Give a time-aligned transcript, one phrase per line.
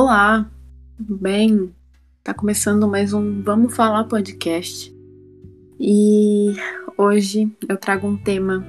[0.00, 0.48] Olá,
[0.96, 1.74] tudo bem?
[2.22, 4.96] Tá começando mais um Vamos Falar podcast.
[5.76, 6.54] E
[6.96, 8.64] hoje eu trago um tema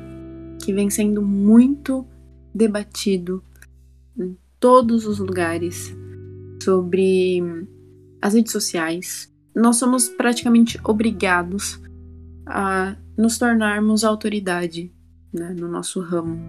[0.59, 2.03] que vem sendo muito
[2.51, 3.43] debatido
[4.17, 5.95] em todos os lugares
[6.63, 7.43] sobre
[8.19, 9.31] as redes sociais.
[9.55, 11.79] Nós somos praticamente obrigados
[12.43, 14.91] a nos tornarmos autoridade
[15.31, 16.39] né, no nosso ramo,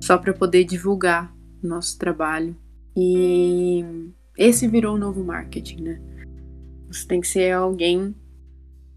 [0.00, 2.56] só para poder divulgar nosso trabalho
[3.00, 3.84] e
[4.36, 6.00] esse virou o novo marketing, né?
[6.90, 8.12] Você tem que ser alguém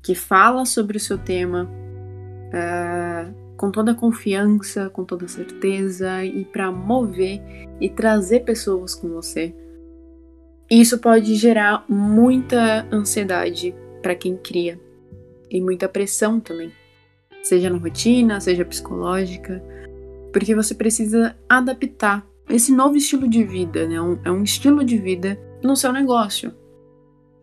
[0.02, 1.70] que fala sobre o seu tema
[2.48, 7.44] uh, com toda confiança, com toda certeza e para mover
[7.80, 9.54] e trazer pessoas com você.
[10.68, 14.80] Isso pode gerar muita ansiedade para quem cria
[15.48, 16.72] e muita pressão também,
[17.44, 19.62] seja na rotina, seja psicológica,
[20.34, 24.02] porque você precisa adaptar esse novo estilo de vida, né?
[24.02, 26.54] Um, é um estilo de vida no seu negócio.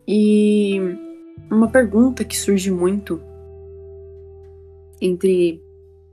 [0.07, 0.79] E
[1.51, 3.21] uma pergunta que surge muito
[5.01, 5.61] entre,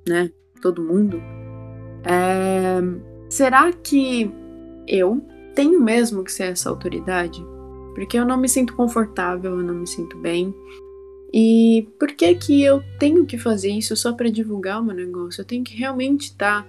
[0.06, 0.30] né,
[0.60, 1.20] todo mundo
[2.04, 2.78] é:
[3.28, 4.30] será que
[4.86, 5.22] eu
[5.54, 7.44] tenho mesmo que ser essa autoridade?
[7.94, 10.54] Porque eu não me sinto confortável, eu não me sinto bem.
[11.32, 15.40] E por que que eu tenho que fazer isso só para divulgar o meu negócio?
[15.40, 16.68] Eu tenho que realmente estar tá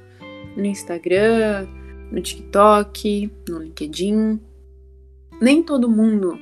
[0.56, 1.68] no Instagram,
[2.12, 4.40] no TikTok, no LinkedIn.
[5.42, 6.38] Nem todo mundo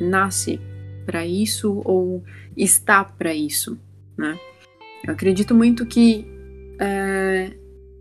[0.00, 0.60] nasce
[1.04, 2.22] para isso ou
[2.56, 3.78] está para isso,
[4.16, 4.38] né?
[5.06, 6.26] Eu acredito muito que
[6.78, 7.56] é,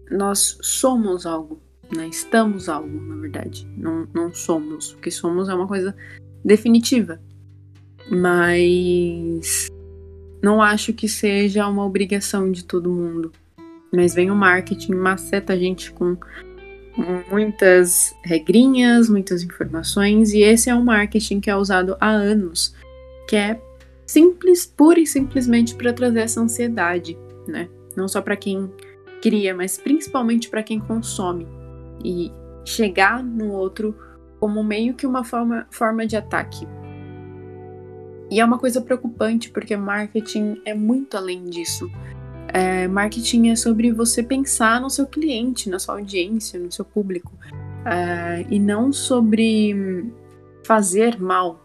[0.10, 1.62] nós somos algo,
[1.96, 2.08] né?
[2.08, 3.68] Estamos algo, na verdade.
[3.78, 4.94] Não, não somos.
[4.94, 5.96] O que somos é uma coisa
[6.44, 7.22] definitiva.
[8.10, 9.68] Mas
[10.42, 13.32] não acho que seja uma obrigação de todo mundo.
[13.94, 16.18] Mas vem o marketing, maceta a gente com
[17.30, 22.74] muitas regrinhas, muitas informações, e esse é um marketing que é usado há anos,
[23.28, 23.60] que é
[24.06, 27.68] simples, pura e simplesmente para trazer essa ansiedade, né?
[27.96, 28.72] Não só para quem
[29.22, 31.48] cria, mas principalmente para quem consome.
[32.04, 32.32] E
[32.64, 33.96] chegar no outro
[34.40, 36.68] como meio que uma forma, forma de ataque.
[38.30, 41.90] E é uma coisa preocupante, porque marketing é muito além disso.
[42.56, 47.34] É, marketing é sobre você pensar no seu cliente, na sua audiência, no seu público,
[47.86, 50.10] é, e não sobre
[50.66, 51.60] fazer mal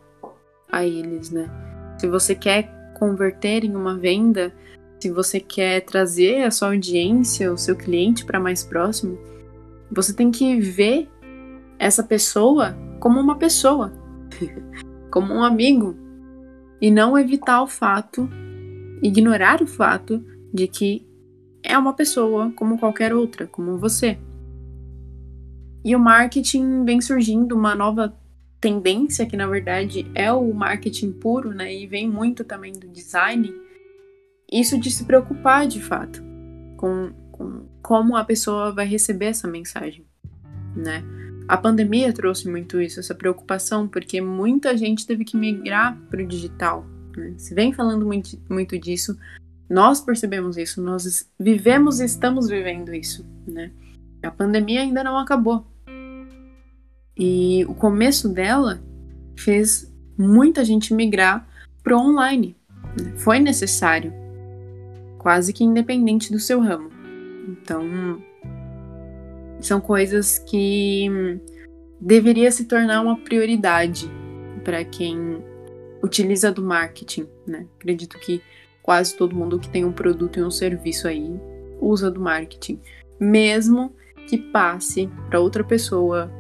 [0.69, 1.49] a eles, né?
[1.97, 4.53] Se você quer converter em uma venda,
[4.99, 9.17] se você quer trazer a sua audiência, o seu cliente para mais próximo,
[9.93, 11.09] você tem que ver
[11.79, 13.93] essa pessoa como uma pessoa,
[15.09, 15.95] como um amigo,
[16.81, 18.29] e não evitar o fato,
[19.01, 20.21] ignorar o fato
[20.53, 21.07] de que
[21.63, 24.19] é uma pessoa como qualquer outra, como você.
[25.85, 28.15] E o marketing vem surgindo uma nova
[28.61, 31.75] tendência que na verdade é o marketing puro, né?
[31.75, 33.53] E vem muito também do design.
[34.53, 36.23] Isso de se preocupar de fato
[36.77, 40.05] com, com como a pessoa vai receber essa mensagem,
[40.77, 41.03] né?
[41.49, 46.27] A pandemia trouxe muito isso, essa preocupação, porque muita gente teve que migrar para o
[46.27, 46.87] digital.
[47.17, 47.35] Né?
[47.39, 49.19] Se vem falando muito, muito disso,
[49.71, 53.71] nós percebemos isso, nós vivemos e estamos vivendo isso, né?
[54.21, 55.65] A pandemia ainda não acabou.
[57.17, 58.83] E o começo dela
[59.39, 61.49] fez muita gente migrar
[61.85, 62.57] para online.
[63.01, 63.13] Né?
[63.17, 64.13] Foi necessário,
[65.19, 66.91] quase que independente do seu ramo.
[67.49, 68.21] Então,
[69.61, 71.09] são coisas que
[72.01, 74.11] deveria se tornar uma prioridade
[74.65, 75.43] para quem
[76.03, 77.67] utiliza do marketing, né?
[77.79, 78.43] Acredito que
[78.83, 81.31] quase todo mundo que tem um produto e um serviço aí
[81.81, 82.81] usa do marketing,
[83.19, 83.95] mesmo
[84.29, 86.31] que passe para outra pessoa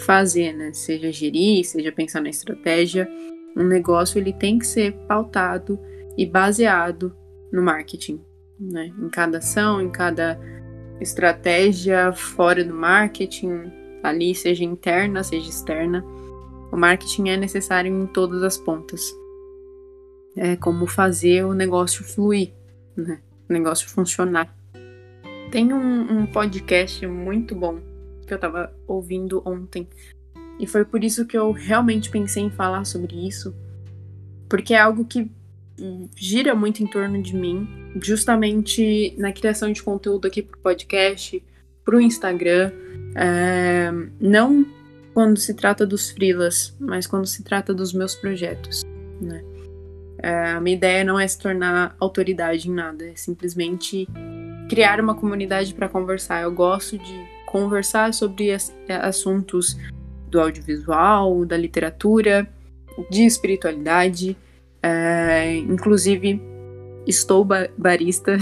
[0.00, 0.72] fazer, né?
[0.72, 3.08] Seja gerir, seja pensar na estratégia,
[3.56, 5.78] um negócio ele tem que ser pautado
[6.16, 7.14] e baseado
[7.52, 8.20] no marketing,
[8.58, 8.92] né?
[8.98, 10.38] Em cada ação, em cada
[11.00, 13.70] estratégia fora do marketing,
[14.02, 16.04] ali seja interna, seja externa,
[16.72, 19.12] o marketing é necessário em todas as pontas
[20.36, 22.52] é, como fazer o negócio fluir,
[22.96, 23.20] né?
[23.48, 24.54] O negócio funcionar.
[25.50, 27.80] Tem um, um podcast muito bom
[28.26, 29.88] que eu estava ouvindo ontem.
[30.58, 33.54] E foi por isso que eu realmente pensei em falar sobre isso.
[34.48, 35.30] Porque é algo que
[36.14, 37.66] gira muito em torno de mim,
[38.00, 41.42] justamente na criação de conteúdo aqui pro podcast,
[41.84, 42.70] pro Instagram.
[43.16, 43.90] É,
[44.20, 44.66] não
[45.14, 48.82] quando se trata dos freelas, mas quando se trata dos meus projetos,
[49.20, 49.42] né?
[50.22, 54.06] É, a minha ideia não é se tornar autoridade em nada, é simplesmente
[54.68, 56.42] criar uma comunidade para conversar.
[56.42, 59.76] Eu gosto de conversar sobre as, assuntos
[60.28, 62.48] do audiovisual, da literatura,
[63.10, 64.36] de espiritualidade.
[64.82, 66.40] É, inclusive,
[67.06, 68.36] estou ba barista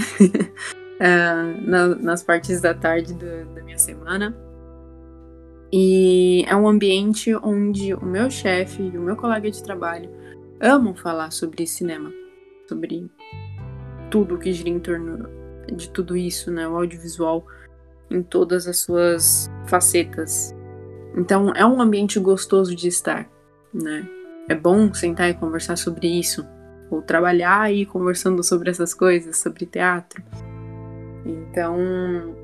[0.99, 1.09] é,
[1.65, 4.35] na, nas partes da tarde do, da minha semana.
[5.71, 10.09] E é um ambiente onde o meu chefe e o meu colega de trabalho
[10.59, 12.11] amam falar sobre cinema,
[12.67, 13.09] sobre
[14.09, 15.29] tudo que gira em torno
[15.75, 16.67] de tudo isso, né?
[16.67, 17.45] O audiovisual
[18.09, 20.55] em todas as suas facetas.
[21.15, 23.29] Então é um ambiente gostoso de estar,
[23.73, 24.07] né?
[24.47, 26.45] É bom sentar e conversar sobre isso,
[26.89, 30.23] ou trabalhar aí conversando sobre essas coisas, sobre teatro.
[31.23, 32.35] Então,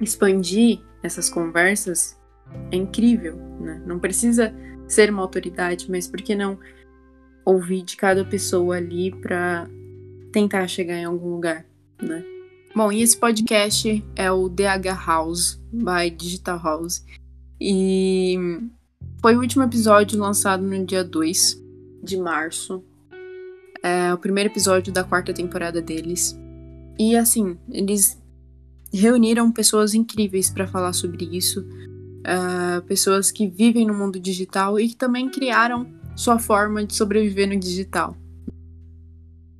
[0.00, 2.18] expandir essas conversas
[2.70, 3.82] é incrível, né?
[3.86, 4.54] Não precisa
[4.86, 6.58] ser uma autoridade, mas por que não
[7.44, 9.68] ouvir de cada pessoa ali para
[10.32, 11.66] tentar chegar em algum lugar,
[12.00, 12.24] né?
[12.74, 17.04] Bom, e esse podcast é o DH House by Digital House.
[17.60, 18.34] E
[19.20, 21.62] foi o último episódio lançado no dia 2
[22.02, 22.82] de março.
[23.82, 26.38] É o primeiro episódio da quarta temporada deles.
[26.98, 28.18] E assim, eles
[28.92, 31.60] reuniram pessoas incríveis para falar sobre isso.
[31.60, 37.48] Uh, pessoas que vivem no mundo digital e que também criaram sua forma de sobreviver
[37.48, 38.16] no digital.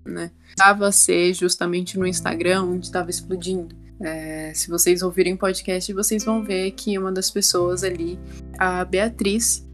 [0.05, 0.31] Né?
[0.49, 3.75] Estava a ser justamente no Instagram onde estava explodindo.
[4.01, 8.19] É, se vocês ouvirem podcast, vocês vão ver que uma das pessoas ali,
[8.59, 9.65] a Beatriz,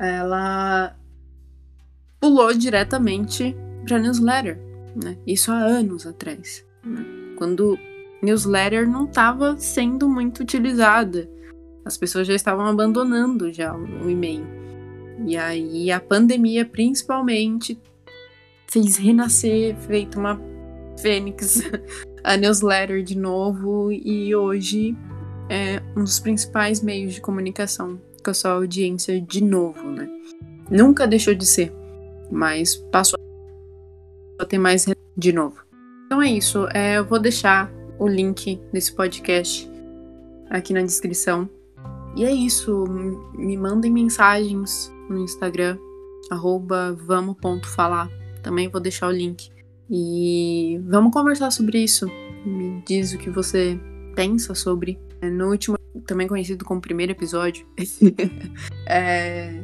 [0.00, 0.96] ela
[2.20, 3.56] pulou diretamente
[3.86, 4.58] para newsletter,
[4.96, 5.16] né?
[5.26, 7.04] Isso há anos atrás, né?
[7.36, 7.78] quando
[8.22, 11.28] newsletter não estava sendo muito utilizada,
[11.84, 14.46] as pessoas já estavam abandonando já o e-mail.
[15.26, 17.78] E aí a pandemia, principalmente,
[18.70, 20.40] fez renascer, feito uma
[21.00, 21.62] fênix,
[22.24, 24.96] a newsletter de novo e hoje
[25.48, 30.08] é um dos principais meios de comunicação com a sua audiência de novo, né?
[30.70, 31.72] Nunca deixou de ser,
[32.30, 33.18] mas passou
[34.38, 34.86] a ter mais
[35.16, 35.56] de novo.
[36.06, 39.70] Então é isso, é, eu vou deixar o link desse podcast
[40.48, 41.48] aqui na descrição.
[42.14, 42.84] E é isso,
[43.34, 45.78] me mandem mensagens no Instagram,
[46.30, 48.10] arroba vamos.falar
[48.42, 49.50] também vou deixar o link.
[49.88, 52.06] E vamos conversar sobre isso.
[52.44, 53.78] Me diz o que você
[54.14, 54.98] pensa sobre.
[55.20, 57.64] É, no último, também conhecido como primeiro episódio,
[58.88, 59.62] é,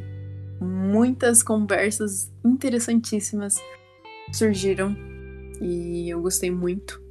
[0.61, 3.55] muitas conversas interessantíssimas
[4.31, 4.95] surgiram
[5.61, 7.01] e eu gostei muito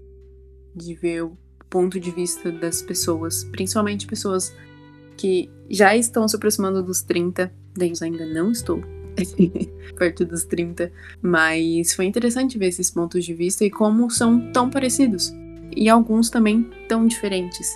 [0.75, 1.37] de ver o
[1.69, 4.55] ponto de vista das pessoas, principalmente pessoas
[5.19, 8.83] que já estão se aproximando dos 30, eu ainda não estou,
[9.97, 10.91] perto dos 30.
[11.23, 15.33] Mas foi interessante ver esses pontos de vista e como são tão parecidos.
[15.77, 17.71] E alguns também tão diferentes.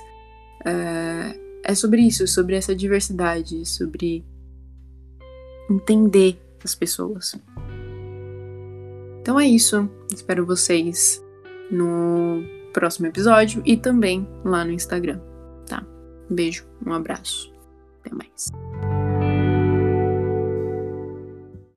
[0.61, 4.25] Uh, é sobre isso, sobre essa diversidade, sobre
[5.71, 7.37] entender as pessoas.
[9.21, 9.89] Então é isso.
[10.13, 11.23] Espero vocês
[11.71, 15.21] no próximo episódio e também lá no Instagram,
[15.67, 15.85] tá?
[16.31, 17.53] Um beijo, um abraço.
[18.01, 18.72] Até mais.